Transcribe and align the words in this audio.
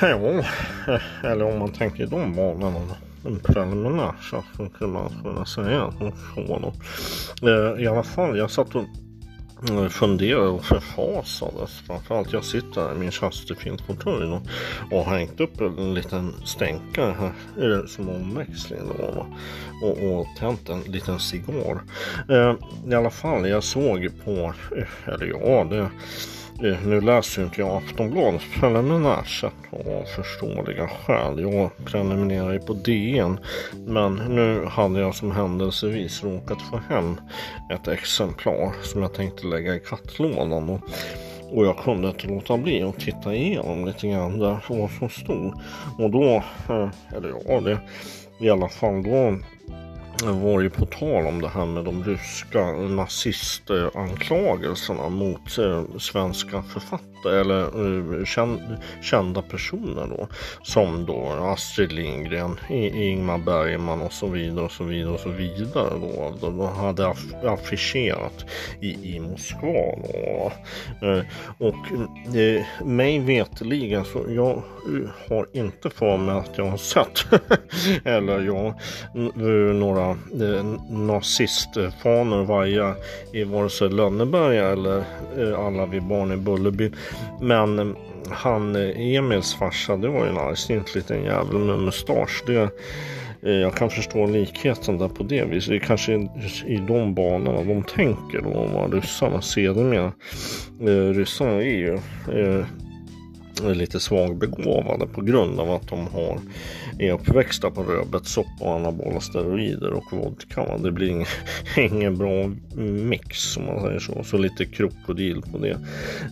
Ja, 0.00 0.44
eller 1.22 1.44
om 1.44 1.58
man 1.58 1.72
tänker 1.72 2.02
i 2.02 2.06
de 2.06 2.34
banorna. 2.34 2.96
preliminär 3.42 4.14
så 4.30 4.44
skulle 4.74 4.90
man 4.90 5.10
kunna 5.22 5.44
säga 5.44 5.92
så 5.98 6.12
då. 6.46 6.72
Eh, 7.48 7.82
I 7.82 7.86
alla 7.86 8.02
fall, 8.02 8.38
jag 8.38 8.50
satt 8.50 8.74
och 8.74 8.84
eh, 9.70 9.88
funderade 9.88 10.48
och 10.48 10.64
förfasades. 10.64 11.80
Framförallt 11.86 12.32
jag 12.32 12.44
sitter 12.44 12.80
här 12.80 12.94
i 12.94 12.98
min 12.98 13.10
tjänstefilmsfåtölj 13.10 14.32
och, 14.32 14.42
och 14.90 15.04
har 15.04 15.18
hängt 15.18 15.40
upp 15.40 15.60
en 15.60 15.94
liten 15.94 16.32
stänkare 16.44 17.14
här 17.58 17.86
som 17.86 18.08
omväxling 18.08 18.80
då. 18.98 19.26
Och, 19.82 20.18
och 20.18 20.26
tänt 20.38 20.68
en 20.68 20.80
liten 20.80 21.20
cigarr. 21.20 21.80
Eh, 22.28 22.54
I 22.90 22.94
alla 22.94 23.10
fall, 23.10 23.48
jag 23.48 23.64
såg 23.64 24.10
på, 24.24 24.54
eh, 24.76 25.14
eller 25.14 25.26
ja, 25.26 25.64
det 25.64 25.90
Eh, 26.62 26.86
nu 26.86 27.00
läser 27.00 27.40
ju 27.40 27.46
inte 27.46 27.60
jag 27.60 27.76
Aftonbladet 27.76 28.42
preliminärt 28.60 29.28
sett 29.28 29.52
av 29.72 30.04
förståeliga 30.04 30.88
skäl. 30.88 31.40
Jag 31.40 31.70
prenumererar 31.84 32.52
ju 32.52 32.58
på 32.58 32.72
DN. 32.72 33.38
Men 33.86 34.14
nu 34.14 34.64
hade 34.66 35.00
jag 35.00 35.14
som 35.14 35.30
händelsevis 35.30 36.24
råkat 36.24 36.62
få 36.62 36.80
hem 36.88 37.20
ett 37.72 37.88
exemplar 37.88 38.72
som 38.82 39.02
jag 39.02 39.14
tänkte 39.14 39.46
lägga 39.46 39.74
i 39.74 39.80
kattlådan. 39.80 40.68
Och, 40.68 40.80
och 41.50 41.66
jag 41.66 41.78
kunde 41.78 42.08
inte 42.08 42.26
låta 42.26 42.56
bli 42.56 42.82
att 42.82 43.00
titta 43.00 43.34
igenom 43.34 43.84
lite 43.84 44.08
grann 44.08 44.38
där 44.38 44.64
vad 44.68 44.90
som 44.90 45.08
stod. 45.08 45.60
Och 45.98 46.10
då, 46.10 46.42
eh, 46.68 46.88
eller 47.16 47.34
ja, 47.48 47.60
det 47.60 47.78
i 48.38 48.50
alla 48.50 48.68
fall 48.68 49.02
då 49.02 49.38
var 50.22 50.60
ju 50.60 50.70
på 50.70 50.86
tal 50.86 51.26
om 51.26 51.42
det 51.42 51.48
här 51.48 51.66
med 51.66 51.84
de 51.84 52.04
ryska 52.04 52.72
nazistanklagelserna 52.72 55.08
mot 55.08 55.58
eh, 55.58 55.82
svenska 55.98 56.62
författare 56.62 57.40
eller 57.40 58.18
eh, 58.18 58.24
kända 59.02 59.42
personer 59.42 60.06
då. 60.06 60.28
Som 60.62 61.06
då 61.06 61.26
Astrid 61.26 61.92
Lindgren, 61.92 62.60
Ingmar 62.68 63.38
Bergman 63.38 64.00
och 64.00 64.12
så 64.12 64.26
vidare 64.26 64.64
och 64.64 64.72
så 64.72 64.84
vidare 64.84 65.14
och 65.14 65.20
så 65.20 65.28
vidare 65.28 65.90
då. 66.00 66.34
De 66.40 66.60
hade 66.60 67.14
affischerat 67.44 68.44
i, 68.80 69.16
i 69.16 69.20
Moskva 69.20 69.96
då. 70.12 70.52
Eh, 71.02 71.22
och 71.58 71.74
eh, 72.36 72.62
mig 72.84 73.18
veteligen 73.18 74.04
så 74.04 74.24
jag 74.28 74.62
har 75.28 75.46
inte 75.52 75.90
för 75.90 76.16
mig 76.16 76.34
att 76.34 76.58
jag 76.58 76.64
har 76.64 76.76
sett 76.76 77.24
eller 78.04 78.40
jag 78.40 78.74
några 79.74 80.03
Eh, 80.10 80.64
nazistfanor 80.90 82.44
vaja 82.44 82.94
i 83.32 83.44
vare 83.44 83.70
sig 83.70 83.88
Lönneberga 83.88 84.68
eller 84.68 85.04
eh, 85.38 85.58
alla 85.66 85.86
vi 85.86 86.00
barn 86.00 86.32
i 86.32 86.36
Bullerby. 86.36 86.90
Men 87.40 87.78
eh, 87.78 87.86
han 88.30 88.76
Emils 88.96 89.54
farsa, 89.54 89.96
det 89.96 90.08
var 90.08 90.24
ju 90.24 90.30
en 90.30 90.38
argsint 90.38 90.94
liten 90.94 91.24
jävel 91.24 91.58
med 91.58 91.78
mustasch. 91.78 92.42
Det, 92.46 92.70
jag 93.40 93.74
kan 93.74 93.90
förstå 93.90 94.26
likheten 94.26 94.98
där 94.98 95.08
på 95.08 95.22
det 95.22 95.44
viset. 95.44 95.70
Det 95.70 95.76
är 95.76 95.80
kanske 95.80 96.12
i 96.66 96.76
de 96.88 97.14
banorna 97.14 97.62
de 97.62 97.82
tänker 97.82 98.40
då 98.40 98.68
vad 98.74 98.94
ryssarna 98.94 99.42
sedermera. 99.42 100.12
Ryssarna 101.12 101.52
är 101.52 101.76
ju 101.76 101.98
är 103.60 103.74
lite 103.74 104.00
svagbegåvade 104.00 105.06
på 105.06 105.20
grund 105.20 105.60
av 105.60 105.70
att 105.70 105.88
de 105.88 106.06
har, 106.06 106.38
är 106.98 107.12
uppväxta 107.12 107.70
på 107.70 107.82
rödbetssoppa 107.82 108.64
och 108.64 108.74
anabola 108.74 109.20
steroider 109.20 109.92
och 109.92 110.12
vodka. 110.12 110.76
Det 110.78 110.92
blir 110.92 111.08
ingen, 111.08 111.26
ingen 111.92 112.16
bra 112.16 112.50
mix 112.82 113.56
om 113.56 113.66
man 113.66 113.82
säger 113.82 113.98
så. 113.98 114.24
Så 114.24 114.36
lite 114.36 114.64
krokodil 114.64 115.42
på 115.52 115.58
det. 115.58 115.70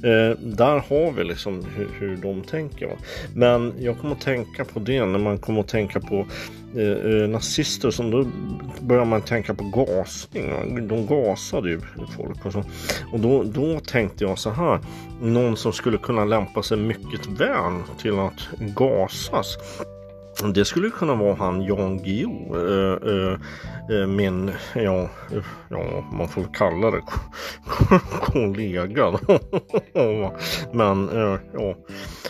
Eh, 0.08 0.38
där 0.38 0.84
har 0.88 1.12
vi 1.12 1.24
liksom 1.24 1.64
hur, 1.76 1.88
hur 1.98 2.16
de 2.16 2.42
tänker. 2.42 2.86
Va? 2.86 2.96
Men 3.34 3.72
jag 3.78 3.98
kommer 3.98 4.14
att 4.14 4.20
tänka 4.20 4.64
på 4.64 4.80
det 4.80 5.04
när 5.04 5.18
man 5.18 5.38
kommer 5.38 5.60
att 5.60 5.68
tänka 5.68 6.00
på 6.00 6.26
Eh, 6.76 7.22
eh, 7.22 7.28
nazister 7.28 7.90
som 7.90 8.10
då 8.10 8.24
börjar 8.80 9.04
man 9.04 9.22
tänka 9.22 9.54
på 9.54 9.64
gasning. 9.64 10.88
De 10.88 11.06
gasade 11.06 11.70
ju 11.70 11.80
folk 12.16 12.46
och 12.46 12.52
så. 12.52 12.64
Och 13.12 13.20
då, 13.20 13.42
då 13.42 13.80
tänkte 13.80 14.24
jag 14.24 14.38
så 14.38 14.50
här. 14.50 14.80
Någon 15.20 15.56
som 15.56 15.72
skulle 15.72 15.98
kunna 15.98 16.24
lämpa 16.24 16.62
sig 16.62 16.76
mycket 16.76 17.26
väl 17.26 17.72
till 17.98 18.18
att 18.18 18.58
gasas. 18.58 19.58
Det 20.54 20.64
skulle 20.64 20.90
kunna 20.90 21.14
vara 21.14 21.34
han 21.34 21.62
Jan 21.62 21.98
Guillou, 22.02 22.56
äh, 22.56 23.38
äh, 23.96 24.06
min, 24.06 24.52
ja, 24.74 25.08
ja, 25.68 26.04
man 26.12 26.28
får 26.28 26.54
kalla 26.54 26.90
det 26.90 27.00
kollega. 28.20 29.12
Men 30.72 31.08
äh, 31.08 31.38
ja, 31.52 31.74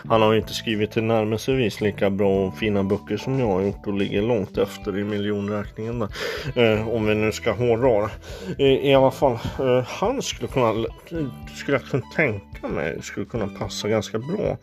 han 0.09 0.23
har 0.23 0.33
ju 0.33 0.39
inte 0.39 0.55
skrivit 0.55 0.91
tillnärmelsevis 0.91 1.81
lika 1.81 2.11
bra 2.11 2.47
och 2.47 2.59
fina 2.59 2.85
böcker 2.85 3.17
som 3.17 3.39
jag 3.39 3.47
har 3.47 3.63
gjort 3.63 3.87
och 3.87 3.95
ligger 3.95 4.23
långt 4.23 4.59
efter 4.59 4.99
i 4.99 5.05
miljonräkningen 5.05 5.99
där. 5.99 6.09
Eh, 6.57 6.89
om 6.89 7.07
vi 7.07 7.15
nu 7.15 7.33
ska 7.33 7.53
hårdra 7.53 8.11
eh, 8.59 8.67
I 8.67 8.95
alla 8.95 9.11
fall, 9.11 9.39
eh, 9.59 9.85
han 9.87 10.23
skulle 10.23 10.49
kunna, 10.49 10.87
skulle 11.57 11.77
jag 11.77 11.85
kunna 11.85 12.03
tänka 12.17 12.69
mig, 12.69 13.03
skulle 13.03 13.27
kunna 13.27 13.47
passa 13.47 13.89
ganska 13.89 14.19
bra 14.19 14.59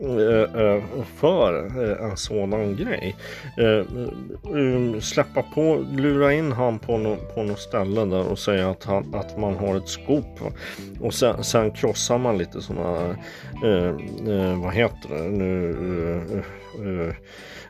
Eh, 0.00 0.62
eh, 0.62 0.82
för 1.16 1.66
eh, 1.66 2.04
en 2.10 2.16
sådan 2.16 2.76
grej. 2.76 3.16
Släppa 5.00 5.42
på, 5.42 5.84
lura 5.90 6.32
in 6.32 6.52
han 6.52 6.78
på, 6.78 6.98
något 6.98 7.34
på 7.34 7.42
något 7.42 7.60
ställe 7.60 8.04
där 8.04 8.28
och 8.28 8.38
säga 8.38 8.70
att, 8.70 8.84
han, 8.84 9.14
att 9.14 9.38
man 9.38 9.56
har 9.56 9.76
ett 9.76 9.88
skop. 9.88 10.40
Och 11.00 11.14
sen, 11.14 11.44
sen 11.44 11.70
krossar 11.70 12.18
man 12.18 12.38
lite 12.38 12.60
sådana, 12.60 13.16
vad 14.62 14.74
heter 14.74 15.08
det 15.08 15.30
nu, 15.30 17.14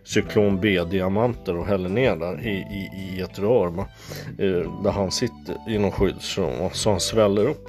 cyklon 0.05 0.61
B-diamanter 0.61 1.57
och 1.57 1.67
häller 1.67 1.89
ner 1.89 2.17
där 2.17 2.47
i, 2.47 2.51
i, 2.51 3.17
i 3.17 3.21
ett 3.21 3.39
rör. 3.39 3.73
där 4.85 4.91
han 4.91 5.11
sitter 5.11 5.57
i 5.69 5.79
någon 5.79 5.93
skyddsrum 5.93 6.71
så 6.73 6.91
han 6.91 7.01
sväller 7.01 7.49
upp 7.49 7.69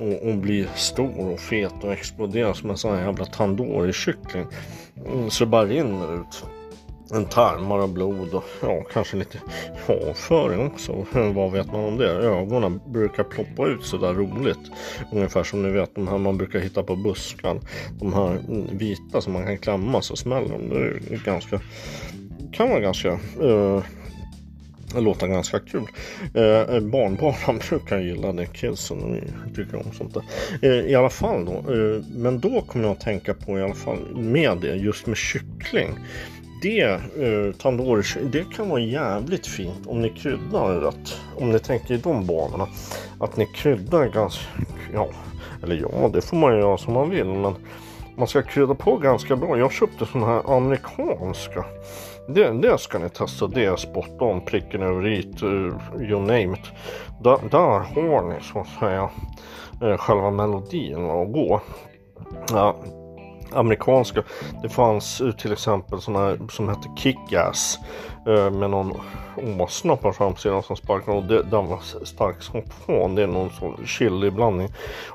och, 0.00 0.28
och 0.28 0.36
blir 0.36 0.68
stor 0.76 1.32
och 1.32 1.40
fet 1.40 1.84
och 1.84 1.92
exploderar 1.92 2.52
som 2.52 2.70
en 2.70 2.76
sån 2.76 2.96
här 2.96 3.04
jävla 3.04 3.24
tandoori-kyckling. 3.24 4.46
Mm, 5.06 5.30
så 5.30 5.44
det 5.44 5.50
bara 5.50 5.64
rinner 5.64 6.20
ut 6.20 6.44
en 7.12 7.24
tarmar 7.24 7.78
och 7.78 7.88
blod 7.88 8.34
och 8.34 8.44
ja, 8.62 8.84
kanske 8.92 9.16
lite 9.16 9.38
avföring 9.86 10.66
också. 10.66 11.06
Vad 11.34 11.52
vet 11.52 11.72
man 11.72 11.84
om 11.84 11.96
det? 11.96 12.10
Ögonen 12.10 12.80
brukar 12.86 13.24
ploppa 13.24 13.66
ut 13.66 13.84
sådär 13.84 14.14
roligt. 14.14 14.70
Ungefär 15.12 15.42
som 15.42 15.62
ni 15.62 15.70
vet 15.70 15.94
de 15.94 16.08
här 16.08 16.18
man 16.18 16.38
brukar 16.38 16.58
hitta 16.58 16.82
på 16.82 16.96
buskan. 16.96 17.60
De 18.00 18.12
här 18.14 18.30
mm, 18.30 18.66
vita 18.72 19.20
som 19.20 19.32
man 19.32 19.46
kan 19.46 19.58
klämma 19.58 20.02
så 20.02 20.16
smäller 20.16 20.48
de. 20.48 20.68
Det 20.68 21.14
är 21.14 21.24
ganska, 21.24 21.60
kan 22.52 22.68
vara 22.68 22.80
ganska 22.80 23.18
uh, 23.42 23.82
det 24.94 25.00
låter 25.00 25.26
ganska 25.26 25.58
kul. 25.58 25.86
Eh, 26.22 26.80
barnbarnen 26.80 27.60
brukar 27.68 27.98
gilla 27.98 28.32
det, 28.32 28.46
kidsen 28.46 29.20
tycker 29.56 29.76
om 29.76 29.92
sånt 29.92 30.14
där. 30.14 30.22
Eh, 30.62 30.90
I 30.90 30.94
alla 30.94 31.10
fall 31.10 31.44
då, 31.44 31.52
eh, 31.52 32.02
men 32.16 32.40
då 32.40 32.60
kommer 32.60 32.84
jag 32.84 32.92
att 32.92 33.00
tänka 33.00 33.34
på 33.34 33.58
i 33.58 33.62
alla 33.62 33.74
fall 33.74 33.98
med 34.14 34.58
det, 34.58 34.74
just 34.74 35.06
med 35.06 35.16
kyckling. 35.16 35.88
Det, 36.62 36.82
eh, 36.82 37.52
tandoori, 37.58 38.02
det 38.32 38.44
kan 38.56 38.68
vara 38.68 38.80
jävligt 38.80 39.46
fint 39.46 39.86
om 39.86 40.02
ni 40.02 40.10
kryddar 40.10 40.80
rätt. 40.80 41.20
Om 41.36 41.50
ni 41.50 41.58
tänker 41.58 41.94
i 41.94 41.96
de 41.96 42.26
banorna. 42.26 42.68
Att 43.20 43.36
ni 43.36 43.46
kryddar 43.46 44.06
ganska, 44.06 44.44
ja, 44.94 45.08
eller 45.62 45.76
ja, 45.76 46.10
det 46.12 46.20
får 46.20 46.36
man 46.36 46.54
ju 46.54 46.60
göra 46.60 46.78
som 46.78 46.94
man 46.94 47.10
vill. 47.10 47.26
Men 47.26 47.54
man 48.20 48.28
ska 48.28 48.42
krydda 48.42 48.74
på 48.74 48.96
ganska 48.96 49.36
bra. 49.36 49.58
Jag 49.58 49.72
köpte 49.72 50.06
sådana 50.06 50.26
här 50.26 50.56
amerikanska 50.56 51.64
det, 52.34 52.50
det 52.50 52.78
ska 52.78 52.98
ni 52.98 53.08
testa. 53.08 53.46
Det 53.46 53.64
är 53.64 53.76
spot 53.76 54.22
on, 54.22 54.40
pricken 54.40 54.82
över 54.82 55.06
i, 55.06 55.32
uh, 55.42 55.74
you 56.00 56.20
name 56.20 56.52
it. 56.52 56.72
Där, 57.20 57.38
där 57.50 57.78
har 57.78 58.22
ni 58.28 58.40
så 58.40 58.60
att 58.60 58.68
säga 58.68 59.10
uh, 59.82 59.96
själva 59.96 60.30
melodin 60.30 61.10
att 61.10 61.32
gå. 61.32 61.60
Ja, 62.50 62.76
amerikanska. 63.52 64.22
Det 64.62 64.68
fanns 64.68 65.22
till 65.38 65.52
exempel 65.52 66.00
sådana 66.00 66.26
här 66.26 66.38
som 66.50 66.68
hette 66.68 66.88
Kickass 66.96 67.78
eh, 68.26 68.50
med 68.50 68.70
någon 68.70 68.92
åsna 69.60 69.96
på 69.96 70.12
framsidan 70.12 70.62
som 70.62 70.76
sparkade 70.76 71.16
och 71.16 71.24
det, 71.24 71.42
den 71.42 71.66
var 71.66 72.04
stark 72.04 72.42
som 72.42 72.62
fan. 72.86 73.14
Det 73.14 73.22
är 73.22 73.26
någon 73.26 73.50
sån 73.50 73.86
chili 73.86 74.30
blandning 74.30 74.68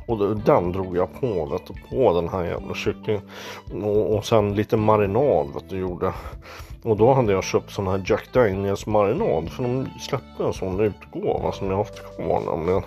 och 0.07 0.35
den 0.35 0.71
drog 0.71 0.97
jag 0.97 1.21
på 1.21 1.45
vet 1.45 1.67
du, 1.67 1.73
på 1.89 2.13
den 2.13 2.29
här 2.29 2.43
jävla 2.43 2.73
kycklingen 2.75 3.21
och, 3.83 4.15
och 4.15 4.25
sen 4.25 4.55
lite 4.55 4.77
marinad 4.77 5.47
vet 5.53 5.69
du 5.69 5.77
gjorde 5.77 6.13
och 6.85 6.97
då 6.97 7.13
hade 7.13 7.33
jag 7.33 7.43
köpt 7.43 7.71
sån 7.71 7.87
här 7.87 8.03
Jack 8.05 8.33
Daniels 8.33 8.85
marinad. 8.85 9.49
För 9.49 9.63
de 9.63 9.87
släppte 9.99 10.43
en 10.43 10.53
sån 10.53 10.79
utgåva 10.79 11.51
som 11.51 11.69
jag 11.69 11.77
haft 11.77 12.15
kvar 12.15 12.41
nämligen. 12.41 12.83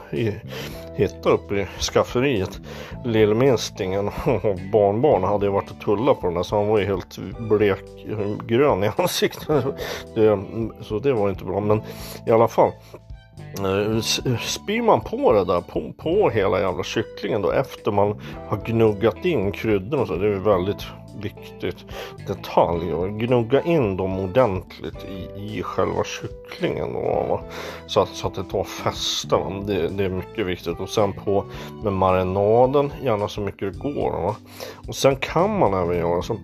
Hittade 0.96 1.34
uppe 1.34 1.54
i 1.54 1.66
skafferiet. 1.66 2.60
Lillminstingen 3.04 4.08
och 4.42 4.58
barnbarn 4.72 5.24
hade 5.24 5.46
ju 5.46 5.52
varit 5.52 5.70
och 5.70 5.80
tullat 5.80 6.20
på 6.20 6.26
den 6.26 6.34
där 6.34 6.42
så 6.42 6.56
han 6.56 6.68
var 6.68 6.78
ju 6.78 6.84
helt 6.84 7.18
blekgrön 7.38 8.84
i 8.84 8.90
ansiktet. 8.96 9.48
Det, 10.14 10.38
så 10.80 10.98
det 10.98 11.12
var 11.12 11.30
inte 11.30 11.44
bra 11.44 11.60
men 11.60 11.82
i 12.26 12.30
alla 12.30 12.48
fall. 12.48 12.70
Eh, 13.58 14.00
spyr 14.40 14.82
man 14.82 15.00
på 15.00 15.32
det 15.32 15.44
där 15.44 15.60
på, 15.60 15.92
på 15.92 16.30
hela 16.30 16.60
jävla 16.60 16.82
kycklingen 16.82 17.42
då 17.42 17.50
efter 17.50 17.90
man 17.90 18.20
har 18.48 18.56
gnuggat 18.56 19.24
in 19.24 19.52
kryddorna 19.52 20.06
så 20.06 20.16
det 20.16 20.26
är 20.26 20.30
väldigt 20.30 20.86
viktigt 21.20 21.84
detalj 22.26 22.94
och 22.94 23.20
gnugga 23.20 23.62
in 23.62 23.96
dem 23.96 24.18
ordentligt 24.18 25.04
i, 25.04 25.40
i 25.40 25.62
själva 25.62 26.04
kycklingen 26.04 26.92
då, 26.92 27.40
så, 27.86 28.00
att, 28.00 28.08
så 28.08 28.26
att 28.26 28.34
det 28.34 28.44
tar 28.44 28.64
fäste. 28.64 29.36
Det, 29.66 29.88
det, 29.88 30.04
är 30.04 30.08
mycket 30.08 30.46
viktigt 30.46 30.80
och 30.80 30.88
sen 30.88 31.12
på 31.12 31.44
med 31.82 31.92
marinaden 31.92 32.92
gärna 33.02 33.28
så 33.28 33.40
mycket 33.40 33.72
det 33.72 33.78
går. 33.78 34.10
Va? 34.10 34.36
Och 34.88 34.94
sen 34.94 35.16
kan 35.16 35.58
man 35.58 35.74
även 35.74 35.98
göra 35.98 36.22
så 36.22 36.36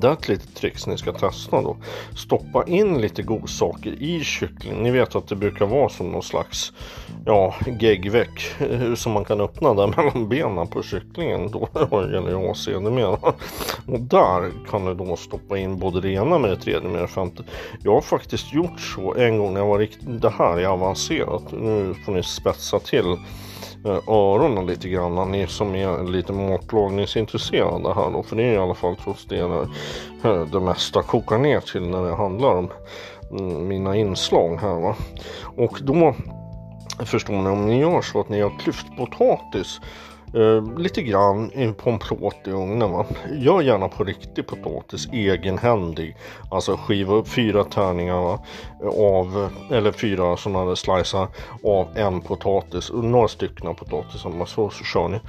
det 0.00 0.08
är 0.08 0.12
ett 0.12 0.28
litet 0.28 0.54
trix 0.54 0.86
ni 0.86 0.98
ska 0.98 1.12
testa 1.12 1.62
då. 1.62 1.76
Stoppa 2.16 2.64
in 2.66 3.00
lite 3.00 3.22
godsaker 3.22 4.02
i 4.02 4.24
kycklingen. 4.24 4.82
Ni 4.82 4.90
vet 4.90 5.14
att 5.14 5.28
det 5.28 5.36
brukar 5.36 5.66
vara 5.66 5.88
som 5.88 6.08
någon 6.08 6.22
slags 6.22 6.72
ja, 7.26 7.54
geggveck 7.80 8.54
eh, 8.58 8.94
som 8.94 9.12
man 9.12 9.24
kan 9.24 9.40
öppna 9.40 9.74
där 9.74 9.86
mellan 9.96 10.28
benen 10.28 10.68
på 10.68 10.82
kycklingen. 10.82 11.50
Då 11.50 11.68
gäller 11.90 12.30
det 12.42 12.50
AC 12.50 12.66
numera. 12.66 13.10
med. 13.10 13.32
Och 13.86 14.00
där 14.00 14.52
kan 14.70 14.84
du 14.84 14.94
då 14.94 15.16
stoppa 15.16 15.58
in 15.58 15.78
både 15.78 16.00
det 16.00 16.10
ena 16.10 16.38
med 16.38 16.50
det 16.50 16.56
tredje 16.56 16.88
med 16.88 17.02
det 17.02 17.08
femte. 17.08 17.44
Jag 17.82 17.92
har 17.92 18.00
faktiskt 18.00 18.54
gjort 18.54 18.80
så 18.80 19.14
en 19.14 19.38
gång 19.38 19.54
när 19.54 19.60
jag 19.60 19.66
var 19.68 19.78
riktigt, 19.78 20.22
det 20.22 20.30
här 20.30 20.58
är 20.58 20.66
avancerat. 20.66 21.52
Nu 21.52 21.94
får 22.04 22.12
ni 22.12 22.22
spetsa 22.22 22.78
till 22.78 23.16
Eh, 23.86 24.08
öronen 24.08 24.66
lite 24.66 24.88
grann. 24.88 25.30
Ni 25.32 25.46
som 25.46 25.74
är 25.74 26.12
lite 26.12 26.32
matlagningsintresserade 26.32 27.94
här 27.94 28.10
då. 28.10 28.22
För 28.22 28.36
det 28.36 28.42
är 28.42 28.52
i 28.52 28.58
alla 28.58 28.74
fall 28.74 28.96
trots 28.96 29.26
det 29.26 29.38
eh, 30.24 30.44
det 30.52 30.60
mesta 30.60 31.02
kokar 31.02 31.38
ner 31.38 31.60
till 31.60 31.88
när 31.88 32.02
det 32.02 32.14
handlar 32.14 32.54
om 32.54 32.70
mm, 33.30 33.68
mina 33.68 33.96
inslag 33.96 34.56
här 34.60 34.80
va. 34.80 34.96
Och 35.56 35.78
då 35.82 36.14
förstår 37.04 37.34
ni 37.34 37.48
om 37.48 37.66
ni 37.66 37.80
gör 37.80 38.00
så 38.00 38.20
att 38.20 38.28
ni 38.28 38.40
har 38.40 38.58
klyftpotatis 38.58 39.80
Uh, 40.34 40.78
lite 40.78 41.02
grann 41.02 41.74
på 41.76 41.90
en 41.90 41.98
plåt 41.98 42.36
i 42.46 42.50
ugnen. 42.50 42.92
Va? 42.92 43.06
Gör 43.32 43.60
gärna 43.60 43.88
på 43.88 44.04
riktig 44.04 44.46
potatis, 44.46 45.08
egenhändig. 45.12 46.16
Alltså 46.50 46.76
skiva 46.76 47.14
upp 47.14 47.28
fyra 47.28 47.64
tärningar 47.64 48.20
va? 48.20 48.38
av, 48.90 49.48
eller 49.70 49.92
fyra 49.92 50.36
sådana 50.36 50.64
där 50.64 50.74
slicer 50.74 51.26
av 51.64 51.88
en 51.94 52.20
potatis, 52.20 52.90
några 52.92 53.28
stycken 53.28 53.74
potatisar, 53.74 54.44
så, 54.46 54.70
så 54.70 54.84
kör 54.84 55.08
ni. 55.08 55.20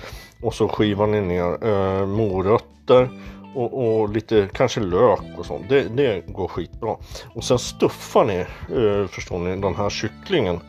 Och 0.42 0.54
så 0.54 0.68
skivar 0.68 1.08
ni 1.08 1.22
ner 1.22 1.68
uh, 1.68 2.06
morötter 2.06 3.10
och, 3.56 4.00
och, 4.00 4.10
lite 4.10 4.50
kanske 4.54 4.80
lök 4.80 5.38
och 5.38 5.46
sånt. 5.46 5.70
Det, 5.70 5.84
det 5.84 6.28
går 6.28 6.48
skitbra. 6.48 6.96
Och 7.36 7.44
sen 7.44 7.60
stuffar 7.60 8.26
ni, 8.26 8.46
uh, 8.76 9.08
förstår 9.08 9.40
ni, 9.40 9.62
den 9.62 9.76
här 9.76 9.90
kycklingen 9.90 10.60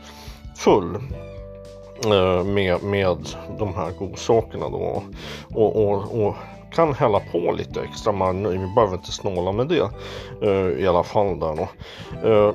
full 0.57 0.99
Eh, 2.05 2.45
med, 2.45 2.83
med 2.83 3.17
de 3.59 3.75
här 3.75 3.91
godsakerna 3.99 4.69
då. 4.69 5.03
Och, 5.55 5.77
och, 5.77 6.27
och 6.27 6.35
kan 6.73 6.95
hälla 6.95 7.21
på 7.33 7.53
lite 7.53 7.81
extra 7.81 8.13
Man 8.13 8.49
vi 8.49 8.73
behöver 8.75 8.95
inte 8.95 9.13
snåla 9.13 9.53
med 9.53 9.69
det 9.69 9.91
eh, 10.43 10.85
i 10.85 10.87
alla 10.87 11.03
fall 11.03 11.41
där 11.41 11.57
då. 11.57 11.69
Eh, 12.29 12.55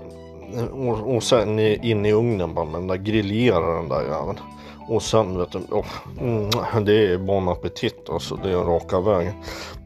och, 0.71 1.15
och 1.15 1.23
sen 1.23 1.59
in 1.59 2.05
i 2.05 2.11
ugnen 2.11 2.53
bara 2.53 2.65
Men 2.65 2.73
den 2.73 2.87
där 2.87 2.97
griljera 2.97 3.75
den 3.75 3.89
där 3.89 4.01
jäveln. 4.01 4.39
Och 4.87 5.01
sen 5.01 5.37
vet 5.37 5.51
du, 5.51 5.59
oh, 5.59 5.85
det 6.85 7.13
är 7.13 7.17
bon 7.17 7.49
appetit 7.49 8.09
alltså, 8.09 8.35
det 8.35 8.49
är 8.49 8.57
raka 8.57 8.99
vägen. 8.99 9.33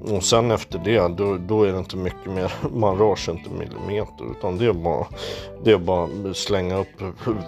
Och 0.02 0.24
sen 0.24 0.52
efter 0.52 0.80
det, 0.80 1.08
då, 1.08 1.38
då 1.38 1.64
är 1.64 1.72
det 1.72 1.80
inte 1.80 1.98
mycket 1.98 2.32
mer, 2.32 2.54
man 2.74 2.98
rör 2.98 3.16
sig 3.16 3.34
inte 3.34 3.50
millimeter 3.50 4.32
utan 4.32 4.58
det 4.58 4.66
är 4.66 4.74
bara, 4.74 5.06
det 5.64 5.72
är 5.72 5.78
bara 5.78 6.34
slänga 6.34 6.78
upp 6.78 7.02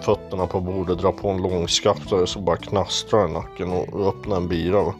fötterna 0.04 0.46
på 0.46 0.60
bordet, 0.60 0.98
dra 0.98 1.12
på 1.12 1.28
en 1.28 1.42
långskaftare 1.42 2.26
så 2.26 2.40
bara 2.40 2.56
knastrar 2.56 3.28
i 3.28 3.32
nacken 3.32 3.72
och 3.72 4.08
öppna 4.08 4.36
en 4.36 4.48
bira. 4.48 4.94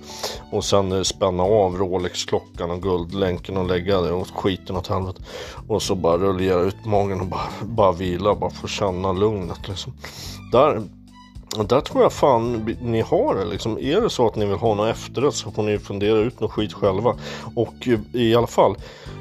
Och 0.52 0.64
sen 0.64 0.92
eh, 0.92 1.02
spänna 1.02 1.42
av 1.42 1.76
Rolex-klockan 1.76 2.70
och 2.70 2.82
guldlänken 2.82 3.56
och 3.56 3.66
lägga 3.66 4.00
det 4.00 4.12
Och 4.12 4.28
skiten 4.28 4.76
åt 4.76 4.86
helvete. 4.86 5.22
Och 5.68 5.82
så 5.82 5.94
bara 5.94 6.18
rullera 6.18 6.60
ut 6.60 6.86
magen 6.86 7.20
och 7.20 7.26
bara, 7.26 7.48
bara 7.62 7.92
vila, 7.92 8.34
bara 8.34 8.50
få 8.50 8.66
känna 8.66 9.12
lugnet 9.12 9.68
liksom. 9.68 9.92
Där 10.52 10.82
där 11.56 11.80
tror 11.80 12.02
jag 12.02 12.12
fan 12.12 12.76
ni 12.80 13.00
har 13.00 13.34
det 13.34 13.44
liksom. 13.44 13.78
Är 13.78 14.00
det 14.00 14.10
så 14.10 14.26
att 14.26 14.36
ni 14.36 14.46
vill 14.46 14.56
ha 14.56 14.74
något 14.74 14.88
efterrätt 14.88 15.34
så 15.34 15.50
får 15.50 15.62
ni 15.62 15.78
fundera 15.78 16.18
ut 16.18 16.40
något 16.40 16.52
skit 16.52 16.72
själva. 16.72 17.16
Och 17.54 17.88
eh, 17.88 18.20
i 18.20 18.34
alla 18.34 18.46
fall, 18.46 18.76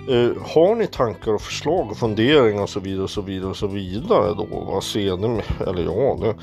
eh, 0.09 0.31
har 0.53 0.75
ni 0.75 0.87
tankar 0.87 1.33
och 1.33 1.41
förslag 1.41 1.91
och 1.91 1.97
funderingar 1.97 2.63
och 2.63 2.69
så 2.69 2.79
vidare 2.79 3.03
och 3.03 3.09
så 3.09 3.21
vidare 3.21 3.49
och 3.49 3.57
så 3.57 3.67
vidare 3.67 4.33
då, 4.33 4.47
vad 4.51 4.83
ser 4.83 5.17
ni, 5.17 5.41
eller 5.67 5.83
ja, 5.83 6.17
det, 6.21 6.35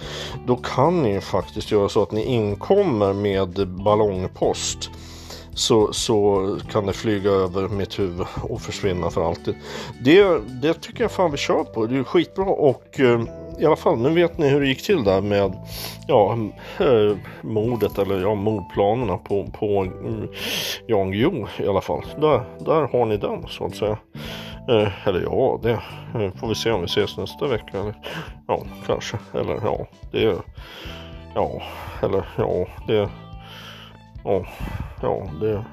då 0.47 0.57
kan 0.57 1.03
ni 1.03 1.13
ju 1.13 1.21
faktiskt 1.21 1.71
göra 1.71 1.89
så 1.89 2.03
att 2.03 2.13
ni 2.13 2.25
inkommer 2.25 3.13
med 3.13 3.69
ballongpost. 3.69 4.91
Så, 5.55 5.93
så 5.93 6.59
kan 6.71 6.87
det 6.87 6.93
flyga 6.93 7.31
över 7.31 7.69
mitt 7.69 7.99
huvud 7.99 8.27
och 8.43 8.61
försvinna 8.61 9.11
för 9.11 9.29
alltid. 9.29 9.55
Det, 10.05 10.41
det 10.63 10.75
tycker 10.75 11.05
jag 11.05 11.13
fan 11.13 11.31
vi 11.31 11.37
kör 11.37 11.65
på. 11.65 11.87
Det 11.87 11.97
är 11.97 12.05
skitbra 12.05 12.45
och 12.45 13.01
eh, 13.01 13.21
i 13.59 13.67
alla 13.67 13.77
fall, 13.77 13.99
nu 13.99 14.11
vet 14.11 14.39
ni 14.39 14.49
hur 14.49 14.61
det 14.61 14.67
gick 14.67 14.83
till 14.83 15.05
där 15.05 15.21
med 15.21 15.53
ja, 16.07 16.39
eh, 16.81 17.17
mordet 17.43 17.99
eller 17.99 18.21
ja, 18.21 18.35
mordplanerna 18.35 19.17
på, 19.17 19.47
på 19.47 19.83
mm, 19.83 20.29
Jan 20.87 21.11
Guillou 21.11 21.47
i 21.59 21.69
alla 21.69 21.81
fall. 21.81 22.03
Där, 22.21 22.41
där 22.59 22.89
har 22.93 23.07
ni 23.07 23.17
den 23.17 23.47
så 23.49 23.67
att 23.67 23.77
säga. 23.77 23.99
Eh, 24.69 25.09
eller 25.09 25.21
ja, 25.21 25.61
det 25.63 25.71
eh, 26.15 26.33
får 26.41 26.49
vi 26.49 26.55
se 26.55 26.71
om 26.71 26.81
vi 26.81 26.87
ses 26.87 27.17
nästa 27.17 27.47
vecka. 27.47 27.79
Eller, 27.79 27.95
ja, 28.47 28.63
kanske. 28.87 29.19
Eller 29.35 29.59
ja, 29.63 29.87
det... 30.13 30.37
Ja, 31.35 31.63
eller 32.03 32.25
ja, 32.37 32.67
det... 32.87 33.09
Ja, 34.25 34.45
ja, 35.03 35.29
det... 35.41 35.65